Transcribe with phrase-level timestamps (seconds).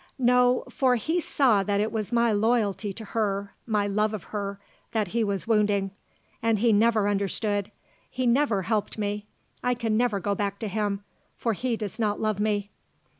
[0.17, 4.59] "No, for he saw that it was my loyalty to her my love of her
[4.93, 5.91] that he was wounding.
[6.41, 7.69] And he never understood.
[8.09, 9.27] He never helped me.
[9.63, 11.03] I can never go back to him,
[11.37, 12.71] for he does not love me."